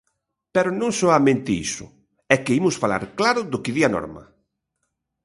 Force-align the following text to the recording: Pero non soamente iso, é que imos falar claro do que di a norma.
Pero 0.55 0.69
non 0.81 0.91
soamente 0.99 1.51
iso, 1.67 1.85
é 2.33 2.35
que 2.43 2.55
imos 2.59 2.79
falar 2.81 3.03
claro 3.19 3.41
do 3.51 3.61
que 3.63 3.73
di 3.75 3.81
a 3.87 3.93
norma. 3.95 4.23